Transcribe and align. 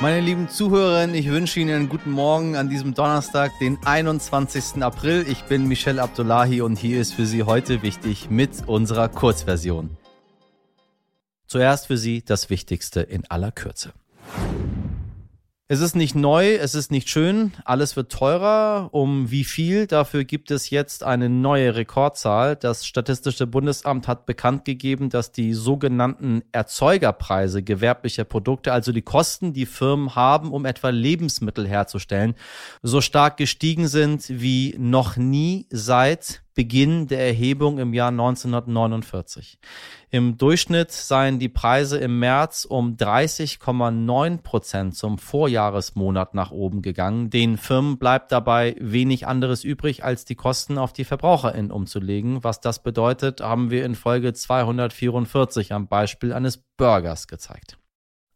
Meine 0.00 0.20
lieben 0.20 0.48
Zuhörerinnen, 0.48 1.16
ich 1.16 1.28
wünsche 1.28 1.58
Ihnen 1.58 1.74
einen 1.74 1.88
guten 1.88 2.12
Morgen 2.12 2.54
an 2.54 2.68
diesem 2.68 2.94
Donnerstag, 2.94 3.50
den 3.60 3.78
21. 3.84 4.80
April. 4.80 5.26
Ich 5.28 5.42
bin 5.42 5.66
Michel 5.66 5.98
Abdullahi 5.98 6.60
und 6.60 6.78
hier 6.78 7.00
ist 7.00 7.14
für 7.14 7.26
Sie 7.26 7.42
heute 7.42 7.82
wichtig 7.82 8.30
mit 8.30 8.68
unserer 8.68 9.08
Kurzversion. 9.08 9.96
Zuerst 11.48 11.88
für 11.88 11.96
Sie 11.96 12.22
das 12.24 12.48
Wichtigste 12.48 13.00
in 13.00 13.28
aller 13.28 13.50
Kürze. 13.50 13.92
Es 15.70 15.80
ist 15.80 15.94
nicht 15.94 16.14
neu, 16.14 16.54
es 16.54 16.74
ist 16.74 16.90
nicht 16.90 17.10
schön, 17.10 17.52
alles 17.66 17.94
wird 17.94 18.10
teurer. 18.10 18.88
Um 18.92 19.30
wie 19.30 19.44
viel? 19.44 19.86
Dafür 19.86 20.24
gibt 20.24 20.50
es 20.50 20.70
jetzt 20.70 21.04
eine 21.04 21.28
neue 21.28 21.74
Rekordzahl. 21.74 22.56
Das 22.56 22.86
Statistische 22.86 23.46
Bundesamt 23.46 24.08
hat 24.08 24.24
bekannt 24.24 24.64
gegeben, 24.64 25.10
dass 25.10 25.30
die 25.30 25.52
sogenannten 25.52 26.42
Erzeugerpreise 26.52 27.62
gewerblicher 27.62 28.24
Produkte, 28.24 28.72
also 28.72 28.92
die 28.92 29.02
Kosten, 29.02 29.52
die 29.52 29.66
Firmen 29.66 30.14
haben, 30.14 30.52
um 30.52 30.64
etwa 30.64 30.88
Lebensmittel 30.88 31.68
herzustellen, 31.68 32.34
so 32.82 33.02
stark 33.02 33.36
gestiegen 33.36 33.88
sind 33.88 34.24
wie 34.30 34.74
noch 34.78 35.18
nie 35.18 35.66
seit 35.68 36.40
Beginn 36.58 37.06
der 37.06 37.24
Erhebung 37.24 37.78
im 37.78 37.94
Jahr 37.94 38.08
1949. 38.08 39.60
Im 40.10 40.38
Durchschnitt 40.38 40.90
seien 40.90 41.38
die 41.38 41.48
Preise 41.48 41.98
im 41.98 42.18
März 42.18 42.64
um 42.64 42.96
30,9 42.96 44.42
Prozent 44.42 44.96
zum 44.96 45.18
Vorjahresmonat 45.18 46.34
nach 46.34 46.50
oben 46.50 46.82
gegangen. 46.82 47.30
Den 47.30 47.58
Firmen 47.58 47.96
bleibt 47.96 48.32
dabei 48.32 48.74
wenig 48.80 49.28
anderes 49.28 49.62
übrig, 49.62 50.02
als 50.02 50.24
die 50.24 50.34
Kosten 50.34 50.78
auf 50.78 50.92
die 50.92 51.04
VerbraucherInnen 51.04 51.70
umzulegen. 51.70 52.42
Was 52.42 52.60
das 52.60 52.82
bedeutet, 52.82 53.40
haben 53.40 53.70
wir 53.70 53.84
in 53.84 53.94
Folge 53.94 54.32
244 54.32 55.72
am 55.72 55.86
Beispiel 55.86 56.32
eines 56.32 56.56
Burgers 56.76 57.28
gezeigt. 57.28 57.78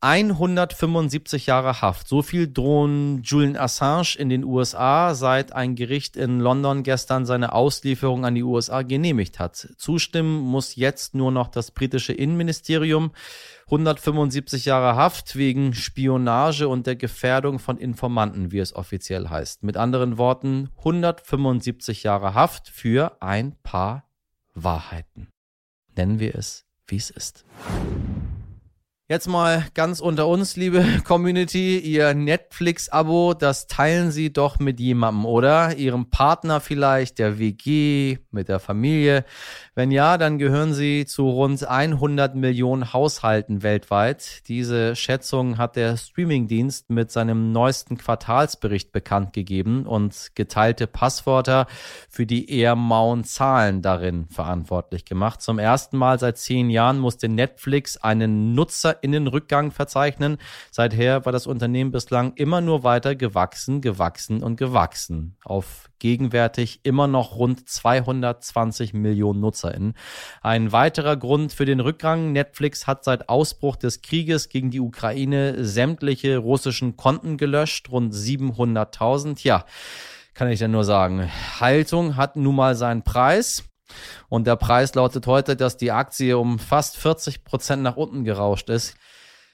175 0.02 1.46
Jahre 1.46 1.80
Haft. 1.80 2.08
So 2.08 2.22
viel 2.22 2.52
drohen 2.52 3.22
Julian 3.22 3.56
Assange 3.56 4.16
in 4.18 4.28
den 4.30 4.42
USA, 4.42 5.14
seit 5.14 5.52
ein 5.52 5.76
Gericht 5.76 6.16
in 6.16 6.40
London 6.40 6.82
gestern 6.82 7.24
seine 7.24 7.52
Auslieferung 7.52 8.24
an 8.24 8.34
die 8.34 8.42
USA 8.42 8.82
genehmigt 8.82 9.38
hat. 9.38 9.68
Zustimmen 9.76 10.40
muss 10.40 10.74
jetzt 10.74 11.14
nur 11.14 11.30
noch 11.30 11.46
das 11.46 11.70
britische 11.70 12.12
Innenministerium. 12.12 13.12
175 13.66 14.64
Jahre 14.64 14.96
Haft 14.96 15.36
wegen 15.36 15.72
Spionage 15.72 16.66
und 16.66 16.88
der 16.88 16.96
Gefährdung 16.96 17.60
von 17.60 17.78
Informanten, 17.78 18.50
wie 18.50 18.58
es 18.58 18.74
offiziell 18.74 19.28
heißt. 19.28 19.62
Mit 19.62 19.76
anderen 19.76 20.18
Worten, 20.18 20.70
175 20.78 22.02
Jahre 22.02 22.34
Haft 22.34 22.68
für 22.68 23.22
ein 23.22 23.54
paar 23.62 24.10
Wahrheiten. 24.52 25.28
Nennen 25.96 26.18
wir 26.18 26.34
es, 26.34 26.66
wie 26.88 26.96
es 26.96 27.10
ist. 27.10 27.44
Jetzt 29.12 29.28
mal 29.28 29.66
ganz 29.74 30.00
unter 30.00 30.26
uns, 30.26 30.56
liebe 30.56 30.82
Community, 31.04 31.78
Ihr 31.78 32.14
Netflix-Abo, 32.14 33.34
das 33.34 33.66
teilen 33.66 34.10
Sie 34.10 34.32
doch 34.32 34.58
mit 34.58 34.80
jemandem, 34.80 35.26
oder? 35.26 35.76
Ihrem 35.76 36.08
Partner 36.08 36.60
vielleicht, 36.60 37.18
der 37.18 37.38
WG, 37.38 38.16
mit 38.30 38.48
der 38.48 38.58
Familie. 38.58 39.26
Wenn 39.74 39.90
ja, 39.90 40.16
dann 40.16 40.38
gehören 40.38 40.72
Sie 40.72 41.04
zu 41.04 41.28
rund 41.28 41.62
100 41.62 42.34
Millionen 42.36 42.94
Haushalten 42.94 43.62
weltweit. 43.62 44.48
Diese 44.48 44.96
Schätzung 44.96 45.58
hat 45.58 45.76
der 45.76 45.98
Streamingdienst 45.98 46.88
mit 46.88 47.10
seinem 47.10 47.52
neuesten 47.52 47.98
Quartalsbericht 47.98 48.92
bekannt 48.92 49.34
gegeben 49.34 49.84
und 49.84 50.30
geteilte 50.34 50.86
Passwörter 50.86 51.66
für 52.08 52.24
die 52.24 52.50
eher 52.50 52.76
mauen 52.76 53.24
Zahlen 53.24 53.82
darin 53.82 54.26
verantwortlich 54.30 55.04
gemacht. 55.04 55.42
Zum 55.42 55.58
ersten 55.58 55.98
Mal 55.98 56.18
seit 56.18 56.38
zehn 56.38 56.70
Jahren 56.70 56.98
musste 56.98 57.28
Netflix 57.28 57.98
einen 57.98 58.54
Nutzer 58.54 59.01
Innenrückgang 59.02 59.70
verzeichnen. 59.70 60.38
Seither 60.70 61.24
war 61.24 61.32
das 61.32 61.46
Unternehmen 61.46 61.92
bislang 61.92 62.32
immer 62.36 62.60
nur 62.60 62.84
weiter 62.84 63.14
gewachsen, 63.14 63.80
gewachsen 63.80 64.42
und 64.42 64.56
gewachsen. 64.56 65.36
Auf 65.44 65.90
gegenwärtig 65.98 66.80
immer 66.82 67.06
noch 67.06 67.36
rund 67.36 67.68
220 67.68 68.92
Millionen 68.92 69.40
NutzerInnen. 69.40 69.94
Ein 70.40 70.72
weiterer 70.72 71.16
Grund 71.16 71.52
für 71.52 71.64
den 71.64 71.78
Rückgang. 71.80 72.32
Netflix 72.32 72.86
hat 72.86 73.04
seit 73.04 73.28
Ausbruch 73.28 73.76
des 73.76 74.02
Krieges 74.02 74.48
gegen 74.48 74.70
die 74.70 74.80
Ukraine 74.80 75.64
sämtliche 75.64 76.38
russischen 76.38 76.96
Konten 76.96 77.36
gelöscht, 77.36 77.90
rund 77.90 78.12
700.000. 78.12 79.44
Ja, 79.44 79.64
kann 80.34 80.48
ich 80.48 80.58
denn 80.58 80.72
nur 80.72 80.84
sagen. 80.84 81.30
Haltung 81.60 82.16
hat 82.16 82.36
nun 82.36 82.56
mal 82.56 82.74
seinen 82.74 83.02
Preis. 83.02 83.64
Und 84.28 84.46
der 84.46 84.56
Preis 84.56 84.94
lautet 84.94 85.26
heute, 85.26 85.56
dass 85.56 85.76
die 85.76 85.92
Aktie 85.92 86.38
um 86.38 86.58
fast 86.58 86.96
40 86.96 87.44
Prozent 87.44 87.82
nach 87.82 87.96
unten 87.96 88.24
gerauscht 88.24 88.70
ist. 88.70 88.94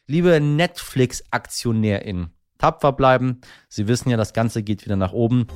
Liebe 0.06 0.40
Netflix-AktionärInnen, 0.40 2.32
tapfer 2.58 2.92
bleiben. 2.92 3.40
Sie 3.68 3.88
wissen 3.88 4.10
ja, 4.10 4.16
das 4.16 4.32
Ganze 4.32 4.62
geht 4.62 4.84
wieder 4.84 4.96
nach 4.96 5.12
oben. 5.12 5.46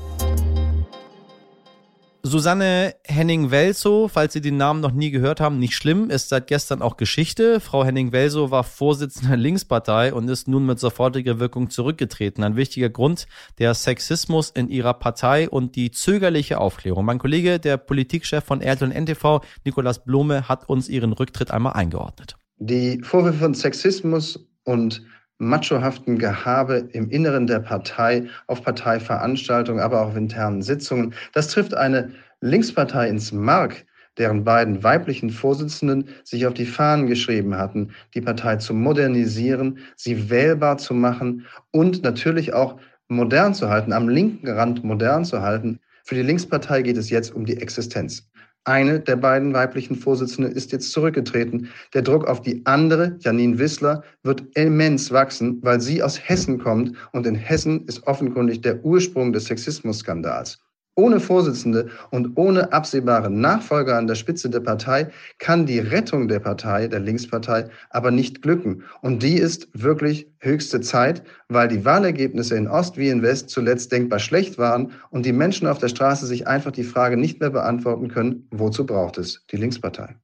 Susanne 2.25 2.95
Henning-Welzow, 3.05 4.09
falls 4.09 4.33
Sie 4.33 4.41
den 4.41 4.57
Namen 4.57 4.81
noch 4.81 4.93
nie 4.93 5.11
gehört 5.11 5.41
haben, 5.41 5.59
nicht 5.59 5.75
schlimm, 5.75 6.09
ist 6.09 6.29
seit 6.29 6.47
gestern 6.47 6.81
auch 6.81 6.97
Geschichte. 6.97 7.59
Frau 7.59 7.85
Henning-Welzow 7.85 8.53
war 8.53 8.63
Vorsitzende 8.63 9.31
der 9.31 9.37
Linkspartei 9.39 10.15
und 10.15 10.29
ist 10.29 10.47
nun 10.47 10.65
mit 10.65 10.79
sofortiger 10.79 11.41
Wirkung 11.41 11.69
zurückgetreten. 11.69 12.45
Ein 12.45 12.55
wichtiger 12.55 12.91
Grund, 12.91 13.27
der 13.59 13.75
Sexismus 13.75 14.51
in 14.51 14.69
ihrer 14.69 14.95
Partei 14.95 15.49
und 15.49 15.75
die 15.75 15.91
zögerliche 15.91 16.61
Aufklärung. 16.61 17.05
Mein 17.05 17.19
Kollege, 17.19 17.59
der 17.59 17.77
Politikchef 17.77 18.45
von 18.45 18.61
RTL 18.61 18.91
und 18.91 18.95
NTV, 18.95 19.41
Nikolas 19.65 20.05
Blome, 20.05 20.49
hat 20.49 20.69
uns 20.69 20.89
ihren 20.89 21.13
Rücktritt 21.13 21.51
einmal 21.51 21.73
eingeordnet. 21.73 22.37
Die 22.59 23.01
Vorwürfe 23.03 23.41
von 23.41 23.55
Sexismus 23.55 24.49
und 24.63 25.03
machohaften 25.43 26.19
Gehabe 26.19 26.89
im 26.93 27.11
Inneren 27.11 27.47
der 27.47 27.59
Partei, 27.59 28.29
auf 28.47 28.63
Parteiveranstaltungen, 28.63 29.83
aber 29.83 30.01
auch 30.01 30.09
auf 30.09 30.17
internen 30.17 30.63
Sitzungen. 30.63 31.15
Das 31.33 31.49
trifft 31.49 31.75
eine 31.75 32.13
Linkspartei 32.41 33.09
ins 33.09 33.33
Mark, 33.33 33.85
deren 34.19 34.45
beiden 34.45 34.83
weiblichen 34.83 35.31
Vorsitzenden 35.31 36.09
sich 36.23 36.47
auf 36.47 36.55
die 36.55 36.67
Fahnen 36.67 37.07
geschrieben 37.07 37.57
hatten, 37.57 37.91
die 38.15 38.21
Partei 38.21 38.57
zu 38.57 38.73
modernisieren, 38.73 39.79
sie 39.97 40.31
wählbar 40.31 40.79
zu 40.79 40.95
machen 40.95 41.47
und 41.71 42.03
natürlich 42.03 42.53
auch 42.53 42.79
modern 43.09 43.55
zu 43.55 43.69
halten, 43.69 43.93
am 43.93 44.09
linken 44.09 44.49
Rand 44.49 44.85
modern 44.85 45.25
zu 45.25 45.43
halten. 45.43 45.81
Für 46.05 46.15
die 46.15 46.23
Linkspartei 46.23 46.83
geht 46.83 46.97
es 46.97 47.11
jetzt 47.11 47.35
um 47.35 47.45
die 47.45 47.61
Existenz. 47.61 48.29
Eine 48.65 49.01
der 49.01 49.17
beiden 49.17 49.53
weiblichen 49.53 49.97
Vorsitzenden 49.97 50.53
ist 50.53 50.71
jetzt 50.71 50.93
zurückgetreten. 50.93 51.69
Der 51.95 52.03
Druck 52.03 52.29
auf 52.29 52.43
die 52.43 52.65
andere, 52.65 53.17
Janine 53.19 53.59
Wissler, 53.59 54.05
wird 54.23 54.45
immens 54.57 55.11
wachsen, 55.11 55.59
weil 55.63 55.81
sie 55.81 56.01
aus 56.01 56.29
Hessen 56.29 56.59
kommt 56.59 56.97
und 57.11 57.27
in 57.27 57.35
Hessen 57.35 57.85
ist 57.87 58.07
offenkundig 58.07 58.61
der 58.61 58.85
Ursprung 58.85 59.33
des 59.33 59.47
Sexismusskandals. 59.47 60.61
Ohne 60.95 61.21
Vorsitzende 61.21 61.89
und 62.11 62.37
ohne 62.37 62.73
absehbare 62.73 63.31
Nachfolger 63.31 63.97
an 63.97 64.07
der 64.07 64.15
Spitze 64.15 64.51
der 64.51 64.61
Partei 64.61 65.11
kann 65.39 65.65
die 65.65 65.79
Rettung 65.79 66.29
der 66.29 66.41
Partei, 66.41 66.87
der 66.87 67.01
Linkspartei, 67.01 67.71
aber 67.89 68.11
nicht 68.11 68.43
glücken. 68.43 68.83
Und 69.01 69.23
die 69.23 69.35
ist 69.35 69.69
wirklich 69.73 70.29
höchste 70.39 70.83
Zeit, 70.83 71.23
weil 71.49 71.69
die 71.69 71.85
Wahlergebnisse 71.85 72.57
in 72.57 72.69
Ost 72.69 72.99
wie 72.99 73.09
in 73.09 73.23
West 73.23 73.49
zuletzt 73.49 73.91
denkbar 73.91 74.19
schlecht 74.19 74.59
waren 74.59 74.93
und 75.11 75.25
die 75.25 75.33
Menschen 75.33 75.67
auf 75.67 75.79
der 75.79 75.89
Straße 75.89 76.27
sich 76.27 76.47
einfach 76.47 76.73
die 76.73 76.85
Frage 76.85 77.17
nicht 77.17 77.41
mehr 77.41 77.51
beantworten 77.51 78.09
können, 78.09 78.47
wozu 78.51 78.85
braucht 78.85 79.17
es 79.17 79.47
die 79.51 79.57
Linkspartei? 79.57 80.17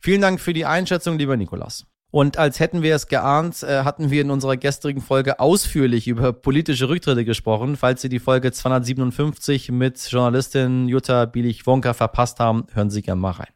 Vielen 0.00 0.22
Dank 0.22 0.40
für 0.40 0.52
die 0.54 0.64
Einschätzung, 0.64 1.18
lieber 1.18 1.36
Nikolas. 1.36 1.84
Und 2.16 2.38
als 2.38 2.60
hätten 2.60 2.80
wir 2.80 2.94
es 2.94 3.08
geahnt, 3.08 3.62
äh, 3.62 3.84
hatten 3.84 4.10
wir 4.10 4.22
in 4.22 4.30
unserer 4.30 4.56
gestrigen 4.56 5.02
Folge 5.02 5.38
ausführlich 5.38 6.08
über 6.08 6.32
politische 6.32 6.88
Rücktritte 6.88 7.26
gesprochen. 7.26 7.76
Falls 7.76 8.00
Sie 8.00 8.08
die 8.08 8.20
Folge 8.20 8.52
257 8.52 9.70
mit 9.70 9.98
Journalistin 10.10 10.88
Jutta 10.88 11.26
Bielich-Wonka 11.26 11.92
verpasst 11.92 12.40
haben, 12.40 12.68
hören 12.72 12.88
Sie 12.88 13.02
gerne 13.02 13.20
mal 13.20 13.32
rein. 13.32 13.48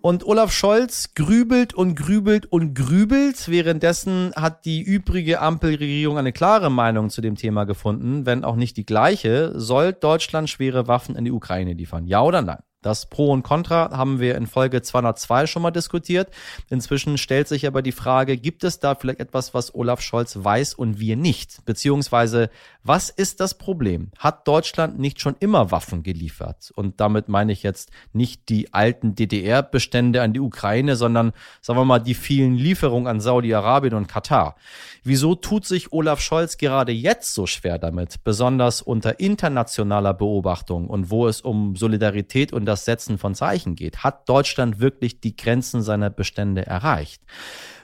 Und 0.00 0.24
Olaf 0.24 0.50
Scholz 0.50 1.12
grübelt 1.14 1.74
und 1.74 1.94
grübelt 1.94 2.46
und 2.46 2.72
grübelt. 2.72 3.50
Währenddessen 3.50 4.32
hat 4.34 4.64
die 4.64 4.80
übrige 4.80 5.42
Ampelregierung 5.42 6.16
eine 6.16 6.32
klare 6.32 6.70
Meinung 6.70 7.10
zu 7.10 7.20
dem 7.20 7.36
Thema 7.36 7.64
gefunden, 7.64 8.24
wenn 8.24 8.44
auch 8.44 8.56
nicht 8.56 8.78
die 8.78 8.86
gleiche. 8.86 9.52
Soll 9.60 9.92
Deutschland 9.92 10.48
schwere 10.48 10.88
Waffen 10.88 11.16
in 11.16 11.26
die 11.26 11.32
Ukraine 11.32 11.74
liefern? 11.74 12.06
Ja 12.06 12.22
oder 12.22 12.40
nein? 12.40 12.60
Das 12.82 13.04
Pro 13.10 13.30
und 13.30 13.42
Contra 13.42 13.90
haben 13.90 14.20
wir 14.20 14.36
in 14.36 14.46
Folge 14.46 14.80
202 14.80 15.46
schon 15.46 15.60
mal 15.60 15.70
diskutiert. 15.70 16.30
Inzwischen 16.70 17.18
stellt 17.18 17.46
sich 17.46 17.66
aber 17.66 17.82
die 17.82 17.92
Frage, 17.92 18.38
gibt 18.38 18.64
es 18.64 18.80
da 18.80 18.94
vielleicht 18.94 19.20
etwas, 19.20 19.52
was 19.52 19.74
Olaf 19.74 20.00
Scholz 20.00 20.38
weiß 20.42 20.72
und 20.72 20.98
wir 20.98 21.16
nicht? 21.16 21.62
Beziehungsweise, 21.66 22.48
was 22.82 23.10
ist 23.10 23.40
das 23.40 23.58
Problem? 23.58 24.12
Hat 24.18 24.48
Deutschland 24.48 24.98
nicht 24.98 25.20
schon 25.20 25.36
immer 25.40 25.70
Waffen 25.70 26.02
geliefert? 26.02 26.72
Und 26.74 27.00
damit 27.00 27.28
meine 27.28 27.52
ich 27.52 27.62
jetzt 27.62 27.90
nicht 28.14 28.48
die 28.48 28.72
alten 28.72 29.14
DDR-Bestände 29.14 30.22
an 30.22 30.32
die 30.32 30.40
Ukraine, 30.40 30.96
sondern, 30.96 31.32
sagen 31.60 31.78
wir 31.78 31.84
mal, 31.84 31.98
die 31.98 32.14
vielen 32.14 32.54
Lieferungen 32.54 33.08
an 33.08 33.20
Saudi-Arabien 33.20 33.92
und 33.92 34.08
Katar. 34.08 34.56
Wieso 35.04 35.34
tut 35.34 35.66
sich 35.66 35.92
Olaf 35.92 36.20
Scholz 36.20 36.56
gerade 36.56 36.92
jetzt 36.92 37.34
so 37.34 37.46
schwer 37.46 37.78
damit, 37.78 38.24
besonders 38.24 38.80
unter 38.80 39.20
internationaler 39.20 40.14
Beobachtung 40.14 40.86
und 40.88 41.10
wo 41.10 41.26
es 41.26 41.42
um 41.42 41.76
Solidarität 41.76 42.54
und 42.54 42.69
das 42.70 42.84
Setzen 42.84 43.18
von 43.18 43.34
Zeichen 43.34 43.74
geht. 43.74 44.04
Hat 44.04 44.28
Deutschland 44.28 44.80
wirklich 44.80 45.20
die 45.20 45.36
Grenzen 45.36 45.82
seiner 45.82 46.08
Bestände 46.08 46.64
erreicht? 46.66 47.22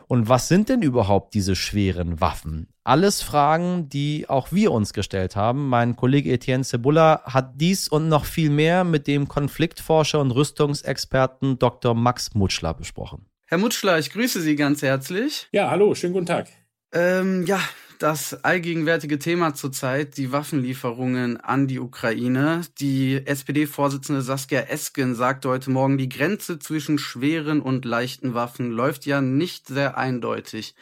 Und 0.08 0.28
was 0.28 0.46
sind 0.46 0.68
denn 0.68 0.82
überhaupt 0.82 1.34
diese 1.34 1.56
schweren 1.56 2.20
Waffen? 2.20 2.68
Alles 2.84 3.22
Fragen, 3.22 3.88
die 3.88 4.28
auch 4.28 4.52
wir 4.52 4.70
uns 4.70 4.92
gestellt 4.92 5.34
haben. 5.34 5.68
Mein 5.68 5.96
Kollege 5.96 6.32
Etienne 6.32 6.62
Cebulla 6.62 7.22
hat 7.24 7.60
dies 7.60 7.88
und 7.88 8.08
noch 8.08 8.24
viel 8.24 8.50
mehr 8.50 8.84
mit 8.84 9.08
dem 9.08 9.26
Konfliktforscher 9.26 10.20
und 10.20 10.30
Rüstungsexperten 10.30 11.58
Dr. 11.58 11.94
Max 11.94 12.34
Mutschler 12.34 12.74
besprochen. 12.74 13.26
Herr 13.46 13.58
Mutschler, 13.58 13.98
ich 13.98 14.10
grüße 14.12 14.40
Sie 14.40 14.54
ganz 14.54 14.82
herzlich. 14.82 15.48
Ja, 15.50 15.70
hallo, 15.70 15.96
schönen 15.96 16.12
guten 16.12 16.26
Tag. 16.26 16.48
Ähm, 16.92 17.44
ja, 17.46 17.60
das 17.98 18.44
allgegenwärtige 18.44 19.18
Thema 19.18 19.54
zurzeit, 19.54 20.16
die 20.16 20.32
Waffenlieferungen 20.32 21.36
an 21.38 21.66
die 21.66 21.78
Ukraine. 21.78 22.62
Die 22.78 23.26
SPD-Vorsitzende 23.26 24.22
Saskia 24.22 24.60
Esken 24.60 25.14
sagte 25.14 25.48
heute 25.48 25.70
Morgen, 25.70 25.98
die 25.98 26.08
Grenze 26.08 26.58
zwischen 26.58 26.98
schweren 26.98 27.60
und 27.60 27.84
leichten 27.84 28.34
Waffen 28.34 28.70
läuft 28.70 29.06
ja 29.06 29.20
nicht 29.20 29.68
sehr 29.68 29.96
eindeutig. 29.96 30.74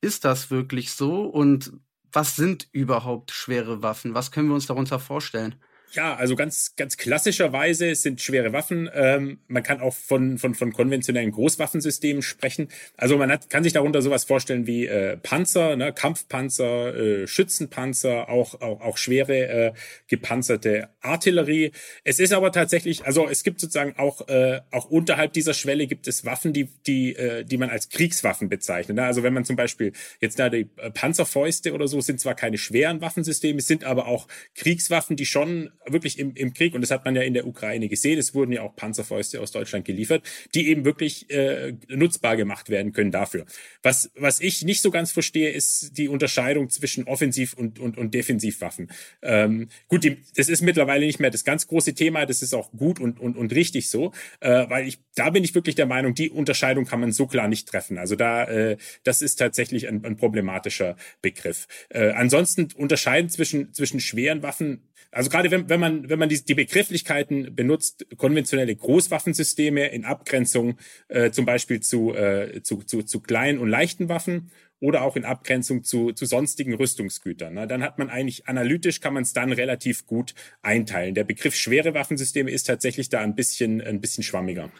Ist 0.00 0.24
das 0.24 0.50
wirklich 0.50 0.92
so? 0.92 1.24
Und 1.24 1.72
was 2.12 2.36
sind 2.36 2.68
überhaupt 2.72 3.30
schwere 3.32 3.82
Waffen? 3.82 4.14
Was 4.14 4.30
können 4.30 4.48
wir 4.48 4.54
uns 4.54 4.66
darunter 4.66 4.98
vorstellen? 4.98 5.56
Ja, 5.94 6.16
also 6.16 6.34
ganz, 6.34 6.74
ganz 6.74 6.96
klassischerweise 6.96 7.94
sind 7.94 8.20
schwere 8.20 8.52
Waffen. 8.52 8.90
Ähm, 8.92 9.38
man 9.46 9.62
kann 9.62 9.80
auch 9.80 9.94
von, 9.94 10.38
von, 10.38 10.56
von 10.56 10.72
konventionellen 10.72 11.30
Großwaffensystemen 11.30 12.20
sprechen. 12.20 12.68
Also 12.96 13.16
man 13.16 13.30
hat, 13.30 13.48
kann 13.48 13.62
sich 13.62 13.74
darunter 13.74 14.02
sowas 14.02 14.24
vorstellen 14.24 14.66
wie 14.66 14.86
äh, 14.86 15.16
Panzer, 15.16 15.76
ne, 15.76 15.92
Kampfpanzer, 15.92 16.96
äh, 16.96 17.26
Schützenpanzer, 17.28 18.28
auch, 18.28 18.60
auch, 18.60 18.80
auch 18.80 18.96
schwere 18.96 19.36
äh, 19.36 19.72
gepanzerte 20.08 20.88
Artillerie. 21.00 21.70
Es 22.02 22.18
ist 22.18 22.32
aber 22.32 22.50
tatsächlich, 22.50 23.06
also 23.06 23.28
es 23.28 23.44
gibt 23.44 23.60
sozusagen 23.60 23.94
auch, 23.96 24.26
äh, 24.26 24.62
auch 24.72 24.90
unterhalb 24.90 25.32
dieser 25.32 25.54
Schwelle 25.54 25.86
gibt 25.86 26.08
es 26.08 26.24
Waffen, 26.24 26.52
die, 26.52 26.70
die, 26.88 27.14
äh, 27.14 27.44
die 27.44 27.56
man 27.56 27.70
als 27.70 27.88
Kriegswaffen 27.88 28.48
bezeichnet. 28.48 28.96
Ne? 28.96 29.04
Also 29.04 29.22
wenn 29.22 29.32
man 29.32 29.44
zum 29.44 29.54
Beispiel 29.54 29.92
jetzt 30.20 30.40
da 30.40 30.50
die 30.50 30.68
äh, 30.76 30.90
Panzerfäuste 30.90 31.72
oder 31.72 31.86
so 31.86 32.00
sind 32.00 32.18
zwar 32.18 32.34
keine 32.34 32.58
schweren 32.58 33.00
Waffensysteme, 33.00 33.60
sind 33.60 33.84
aber 33.84 34.08
auch 34.08 34.26
Kriegswaffen, 34.56 35.14
die 35.14 35.26
schon 35.26 35.70
wirklich 35.86 36.18
im, 36.18 36.34
im 36.34 36.52
Krieg, 36.52 36.74
und 36.74 36.80
das 36.80 36.90
hat 36.90 37.04
man 37.04 37.14
ja 37.16 37.22
in 37.22 37.34
der 37.34 37.46
Ukraine 37.46 37.88
gesehen, 37.88 38.18
es 38.18 38.34
wurden 38.34 38.52
ja 38.52 38.62
auch 38.62 38.76
Panzerfäuste 38.76 39.40
aus 39.40 39.52
Deutschland 39.52 39.84
geliefert, 39.84 40.22
die 40.54 40.68
eben 40.68 40.84
wirklich 40.84 41.30
äh, 41.30 41.74
nutzbar 41.88 42.36
gemacht 42.36 42.68
werden 42.68 42.92
können 42.92 43.10
dafür. 43.10 43.46
Was, 43.82 44.10
was 44.14 44.40
ich 44.40 44.62
nicht 44.62 44.80
so 44.80 44.90
ganz 44.90 45.12
verstehe, 45.12 45.50
ist 45.50 45.96
die 45.96 46.08
Unterscheidung 46.08 46.70
zwischen 46.70 47.04
Offensiv- 47.04 47.54
und, 47.54 47.78
und, 47.78 47.98
und 47.98 48.14
Defensivwaffen. 48.14 48.90
Ähm, 49.22 49.68
gut, 49.88 50.04
die, 50.04 50.18
das 50.36 50.48
ist 50.48 50.62
mittlerweile 50.62 51.06
nicht 51.06 51.20
mehr 51.20 51.30
das 51.30 51.44
ganz 51.44 51.66
große 51.66 51.94
Thema, 51.94 52.26
das 52.26 52.42
ist 52.42 52.54
auch 52.54 52.70
gut 52.72 53.00
und, 53.00 53.20
und, 53.20 53.36
und 53.36 53.54
richtig 53.54 53.90
so, 53.90 54.12
äh, 54.40 54.68
weil 54.68 54.86
ich, 54.86 54.98
da 55.14 55.30
bin 55.30 55.44
ich 55.44 55.54
wirklich 55.54 55.74
der 55.74 55.86
Meinung, 55.86 56.14
die 56.14 56.30
Unterscheidung 56.30 56.84
kann 56.84 57.00
man 57.00 57.12
so 57.12 57.26
klar 57.26 57.48
nicht 57.48 57.68
treffen. 57.68 57.98
Also 57.98 58.16
da, 58.16 58.44
äh, 58.44 58.76
das 59.02 59.22
ist 59.22 59.36
tatsächlich 59.36 59.88
ein, 59.88 60.04
ein 60.04 60.16
problematischer 60.16 60.96
Begriff. 61.22 61.66
Äh, 61.88 62.10
ansonsten 62.10 62.68
unterscheiden 62.76 63.28
zwischen, 63.28 63.72
zwischen 63.74 64.00
schweren 64.00 64.42
Waffen 64.42 64.88
also 65.10 65.30
gerade 65.30 65.50
wenn, 65.50 65.68
wenn 65.68 65.80
man, 65.80 66.08
wenn 66.08 66.18
man 66.18 66.28
die, 66.28 66.44
die 66.44 66.54
Begrifflichkeiten 66.54 67.54
benutzt, 67.54 68.06
konventionelle 68.16 68.74
Großwaffensysteme 68.74 69.88
in 69.88 70.04
Abgrenzung 70.04 70.78
äh, 71.08 71.30
zum 71.30 71.44
Beispiel 71.44 71.80
zu, 71.80 72.14
äh, 72.14 72.62
zu, 72.62 72.78
zu, 72.82 73.02
zu 73.02 73.20
kleinen 73.20 73.58
und 73.58 73.68
leichten 73.68 74.08
Waffen 74.08 74.50
oder 74.80 75.02
auch 75.02 75.16
in 75.16 75.24
Abgrenzung 75.24 75.82
zu, 75.82 76.12
zu 76.12 76.26
sonstigen 76.26 76.74
Rüstungsgütern. 76.74 77.54
Ne? 77.54 77.66
Dann 77.66 77.82
hat 77.82 77.98
man 77.98 78.10
eigentlich 78.10 78.48
analytisch 78.48 79.00
kann 79.00 79.14
man 79.14 79.22
es 79.22 79.32
dann 79.32 79.52
relativ 79.52 80.06
gut 80.06 80.34
einteilen. 80.62 81.14
Der 81.14 81.24
Begriff 81.24 81.54
schwere 81.54 81.94
Waffensysteme 81.94 82.50
ist 82.50 82.64
tatsächlich 82.64 83.08
da 83.08 83.20
ein 83.20 83.34
bisschen, 83.34 83.80
ein 83.80 84.00
bisschen 84.00 84.24
schwammiger. 84.24 84.70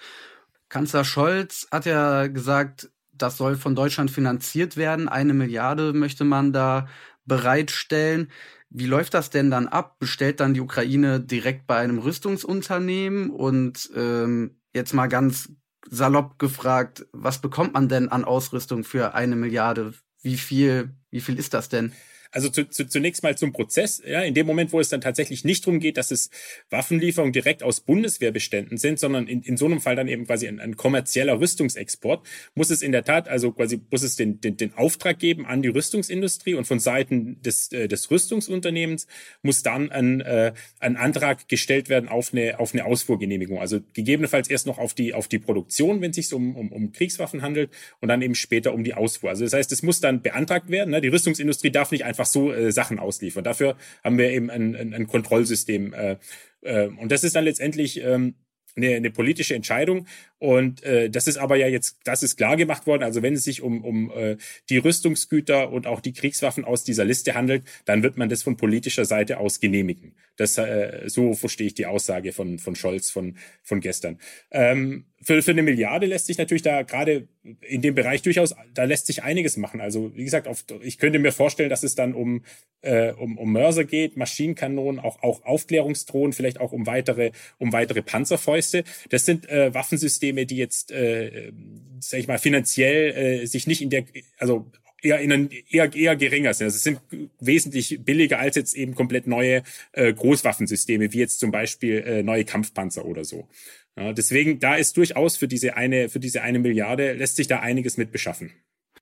Kanzler 0.69 1.05
Scholz 1.05 1.69
hat 1.71 1.87
ja 1.87 2.27
gesagt, 2.27 2.91
das 3.13 3.37
soll 3.37 3.57
von 3.57 3.75
Deutschland 3.75 4.11
finanziert 4.11 4.77
werden. 4.77 5.09
Eine 5.09 5.35
Milliarde 5.35 5.93
möchte 5.93 6.25
man 6.25 6.53
da 6.53 6.89
bereitstellen. 7.25 8.31
Wie 8.77 8.87
läuft 8.87 9.15
das 9.15 9.31
denn 9.31 9.53
dann 9.53 9.69
ab? 9.69 10.01
Bestellt 10.01 10.41
dann 10.41 10.53
die 10.53 10.61
Ukraine 10.61 11.21
direkt 11.21 11.69
bei 11.69 11.77
einem 11.77 11.99
Rüstungsunternehmen? 11.99 13.31
Und 13.31 13.89
ähm, 13.95 14.59
jetzt 14.75 14.93
mal 14.93 15.07
ganz 15.07 15.53
salopp 15.89 16.41
gefragt, 16.41 17.07
was 17.13 17.41
bekommt 17.41 17.75
man 17.75 17.89
denn 17.89 18.09
an 18.09 18.25
Ausrüstung 18.25 18.83
für 18.83 19.15
eine 19.15 19.37
Milliarde? 19.37 19.95
Wie 20.23 20.37
viel, 20.37 20.97
wie 21.13 21.21
viel 21.21 21.39
ist 21.39 21.55
das 21.55 21.69
denn? 21.69 21.93
Also 22.35 22.49
zu, 22.49 22.69
zu, 22.69 22.89
zunächst 22.89 23.23
mal 23.23 23.37
zum 23.39 23.53
Prozess. 23.53 24.03
Ja, 24.05 24.23
in 24.23 24.35
dem 24.35 24.45
Moment, 24.47 24.73
wo 24.73 24.81
es 24.81 24.89
dann 24.89 25.01
tatsächlich 25.01 25.45
nicht 25.45 25.65
darum 25.65 25.79
geht, 25.79 25.97
dass 25.97 26.11
es 26.11 26.31
Waffenlieferungen 26.69 27.33
direkt 27.33 27.63
aus 27.63 27.81
Bundeswehrbeständen 27.81 28.77
sind, 28.77 28.99
sondern 28.99 29.29
in, 29.29 29.43
in 29.43 29.57
so 29.57 29.67
einem 29.67 29.81
Fall 29.81 29.95
dann 29.95 30.09
eben 30.09 30.27
quasi 30.27 30.49
ein, 30.49 30.59
ein 30.59 30.77
kommerzieller 30.77 31.39
Rüstungsexport, 31.39 32.27
muss 32.57 32.71
es 32.71 32.83
in 32.83 32.91
der 32.91 33.05
Tat, 33.05 33.29
also 33.29 33.53
quasi 33.53 33.81
muss 33.89 34.03
es 34.03 34.17
den, 34.17 34.41
den, 34.41 34.57
den 34.57 34.75
Auftrag 34.75 35.21
geben 35.21 35.47
an 35.47 35.63
die 35.63 35.69
Rüstungsindustrie 35.69 36.55
und 36.55 36.67
von 36.67 36.81
Seiten 36.81 37.41
des, 37.43 37.71
äh, 37.73 37.87
des 37.87 38.11
Rüstungsunternehmens 38.11 39.07
muss 39.43 39.63
dann 39.63 39.93
ein, 39.93 40.21
äh, 40.21 40.55
ein 40.81 40.97
Antrag 40.97 41.49
gestellt 41.49 41.89
werden 41.89 42.09
auf 42.09 42.33
eine, 42.33 42.59
auf 42.59 42.75
eine 42.75 42.85
Ausfuhrgenehmigung. 42.85 43.61
Also 43.61 43.79
gegebenenfalls 43.93 44.51
erst 44.51 44.67
noch 44.67 44.79
auf 44.79 44.95
die, 44.95 45.15
auf 45.15 45.29
die 45.29 45.39
Produktion, 45.39 46.01
wenn 46.01 46.11
es 46.11 46.17
sich 46.17 46.33
um, 46.33 46.57
um, 46.57 46.73
um 46.73 46.91
Kriegswaffen 46.91 47.43
handelt 47.43 47.71
und 48.01 48.09
dann 48.09 48.23
eben 48.23 48.35
später 48.35 48.75
um 48.75 48.83
die 48.83 48.95
Ausfuhr. 48.95 49.31
Also 49.31 49.45
das 49.45 49.53
heißt, 49.53 49.71
es 49.71 49.85
muss 49.85 50.01
dann 50.01 50.21
beantragt 50.21 50.69
werden. 50.69 50.91
Ne? 50.91 51.01
Die 51.01 51.09
Rüstungsindustrie 51.09 51.71
darf 51.71 51.93
nicht 51.93 52.05
einfach 52.05 52.24
einfach 52.25 52.33
so 52.33 52.53
äh, 52.53 52.73
Sachen 52.73 52.99
ausliefern. 52.99 53.45
Dafür 53.45 53.77
haben 54.03 54.19
wir 54.19 54.31
eben 54.31 54.51
ein, 54.51 54.75
ein, 54.75 54.95
ein 54.95 55.07
Kontrollsystem. 55.07 55.93
Äh, 55.93 56.17
äh, 56.63 56.89
und 56.89 57.11
das 57.13 57.25
ist 57.25 57.37
dann 57.37 57.45
letztendlich 57.45 58.01
ähm, 58.03 58.35
eine, 58.77 58.97
eine 58.97 59.11
politische 59.11 59.55
Entscheidung. 59.55 60.07
Und 60.39 60.83
äh, 60.83 61.11
das 61.11 61.27
ist 61.27 61.37
aber 61.37 61.57
ja 61.57 61.69
jetzt, 61.69 61.99
das 62.05 62.23
ist 62.23 62.37
klar 62.37 62.57
gemacht 62.57 62.87
worden. 62.87 63.03
Also 63.03 63.23
wenn 63.23 63.35
es 63.35 63.45
sich 63.45 63.63
um, 63.63 63.85
um 63.85 64.11
äh, 64.11 64.37
die 64.69 64.79
Rüstungsgüter 64.79 65.71
und 65.71 65.87
auch 65.87 66.01
die 66.01 66.13
Kriegswaffen 66.13 66.65
aus 66.65 66.85
dieser 66.85 67.05
Liste 67.05 67.35
handelt, 67.35 67.65
dann 67.85 68.03
wird 68.03 68.17
man 68.17 68.29
das 68.29 68.43
von 68.43 68.57
politischer 68.57 69.05
Seite 69.05 69.39
aus 69.39 69.61
genehmigen. 69.61 70.15
Das 70.37 70.59
äh, 70.59 71.05
so 71.07 71.35
verstehe 71.35 71.69
ich 71.69 71.75
die 71.75 71.87
Aussage 71.87 72.33
von 72.33 72.59
von 72.59 72.75
Scholz 72.75 73.11
von 73.11 73.37
von 73.63 73.81
gestern. 73.81 74.19
Ähm, 74.51 75.07
für, 75.25 75.43
für 75.43 75.51
eine 75.51 75.63
Milliarde 75.63 76.07
lässt 76.07 76.27
sich 76.27 76.39
natürlich 76.39 76.63
da 76.63 76.83
gerade 76.83 77.29
in 77.61 77.83
dem 77.83 77.95
Bereich 77.95 78.23
durchaus, 78.23 78.55
da 78.73 78.85
lässt 78.85 79.07
sich 79.07 79.23
einiges 79.23 79.57
machen. 79.57 79.81
Also 79.81 80.15
wie 80.15 80.25
gesagt, 80.25 80.47
auf, 80.47 80.65
ich 80.83 80.99
könnte 80.99 81.19
mir 81.19 81.33
vorstellen, 81.33 81.71
dass 81.71 81.83
es 81.83 81.95
dann 81.95 82.15
um, 82.15 82.45
äh, 82.83 83.13
um, 83.13 83.39
um 83.39 83.53
Mörser 83.53 83.85
geht, 83.85 84.17
Maschinenkanonen, 84.17 85.01
auch, 85.01 85.23
auch 85.23 85.45
Aufklärungsdrohnen, 85.45 86.33
vielleicht 86.33 86.61
auch 86.61 86.73
um 86.73 86.87
weitere, 86.87 87.33
um 87.59 87.73
weitere 87.73 88.03
Panzerfäuste. 88.03 88.85
Das 89.11 89.27
sind 89.27 89.49
äh, 89.49 89.73
Waffensysteme, 89.75 90.47
die 90.47 90.57
jetzt, 90.57 90.93
äh, 90.93 91.53
sag 92.01 92.21
ich 92.21 92.29
mal, 92.29 92.39
finanziell 92.39 93.43
äh, 93.43 93.47
sich 93.47 93.67
nicht 93.67 93.83
in 93.83 93.91
der, 93.91 94.05
also 94.39 94.71
eher 95.05 95.21
in 95.21 95.33
ein, 95.33 95.51
eher, 95.71 95.93
eher 95.95 96.17
geringer 96.17 96.55
sind. 96.55 96.67
Also 96.67 96.77
es 96.77 96.83
sind 96.85 97.01
wesentlich 97.41 98.01
billiger 98.05 98.39
als 98.39 98.57
jetzt 98.57 98.75
eben 98.75 98.95
komplett 98.95 99.27
neue 99.27 99.63
äh, 99.93 100.13
Großwaffensysteme, 100.13 101.13
wie 101.13 101.19
jetzt 101.19 101.41
zum 101.41 101.51
Beispiel 101.51 101.99
äh, 101.99 102.23
neue 102.23 102.45
Kampfpanzer 102.45 103.05
oder 103.05 103.25
so. 103.25 103.49
Ja, 103.97 104.13
deswegen, 104.13 104.59
da 104.59 104.75
ist 104.75 104.97
durchaus 104.97 105.37
für 105.37 105.49
diese 105.49 105.77
eine, 105.77 106.09
für 106.09 106.21
diese 106.21 106.43
eine 106.43 106.59
Milliarde 106.59 107.13
lässt 107.13 107.37
sich 107.37 107.47
da 107.47 107.61
einiges 107.61 107.97
mit 107.97 108.11
beschaffen. 108.11 108.51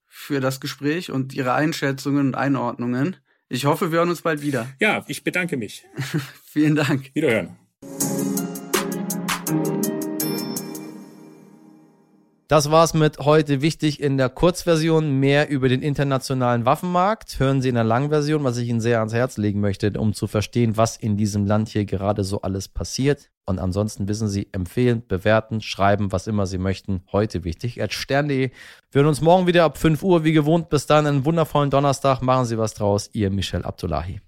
Für 0.07 0.39
das 0.39 0.59
Gespräch 0.59 1.11
und 1.11 1.33
Ihre 1.33 1.53
Einschätzungen 1.53 2.27
und 2.27 2.35
Einordnungen. 2.35 3.17
Ich 3.49 3.65
hoffe, 3.65 3.91
wir 3.91 3.99
hören 3.99 4.09
uns 4.09 4.21
bald 4.21 4.41
wieder. 4.41 4.69
Ja, 4.79 5.03
ich 5.07 5.23
bedanke 5.23 5.57
mich. 5.57 5.85
Vielen 6.45 6.75
Dank. 6.75 7.09
Wiederhören. 7.13 7.62
Das 12.49 12.69
war's 12.69 12.93
mit 12.93 13.19
heute 13.19 13.61
wichtig 13.61 14.01
in 14.01 14.17
der 14.17 14.29
Kurzversion. 14.29 15.19
Mehr 15.19 15.49
über 15.49 15.69
den 15.69 15.81
internationalen 15.81 16.65
Waffenmarkt 16.65 17.39
hören 17.39 17.61
Sie 17.61 17.69
in 17.69 17.75
der 17.75 17.85
Langversion, 17.85 18.43
was 18.43 18.57
ich 18.57 18.67
Ihnen 18.67 18.81
sehr 18.81 18.99
ans 18.99 19.13
Herz 19.13 19.37
legen 19.37 19.61
möchte, 19.61 19.91
um 19.97 20.13
zu 20.13 20.27
verstehen, 20.27 20.75
was 20.75 20.97
in 20.97 21.15
diesem 21.15 21.45
Land 21.45 21.69
hier 21.69 21.85
gerade 21.85 22.25
so 22.25 22.41
alles 22.41 22.67
passiert. 22.67 23.29
Und 23.45 23.59
ansonsten 23.59 24.07
wissen 24.09 24.27
Sie, 24.27 24.49
empfehlen, 24.51 25.03
bewerten, 25.07 25.61
schreiben, 25.61 26.11
was 26.11 26.27
immer 26.27 26.45
Sie 26.45 26.57
möchten. 26.57 27.03
Heute 27.11 27.45
wichtig. 27.45 27.81
At 27.81 27.93
stern.de. 27.93 28.51
Wir 28.91 28.99
hören 28.99 29.07
uns 29.07 29.21
morgen 29.21 29.47
wieder 29.47 29.63
ab 29.63 29.77
5 29.77 30.03
Uhr, 30.03 30.23
wie 30.23 30.33
gewohnt. 30.33 30.69
Bis 30.69 30.85
dann, 30.85 31.07
einen 31.07 31.25
wundervollen 31.25 31.69
Donnerstag. 31.69 32.21
Machen 32.21 32.45
Sie 32.45 32.57
was 32.57 32.73
draus. 32.73 33.09
Ihr 33.13 33.31
Michel 33.31 33.63
Abdullahi. 33.63 34.19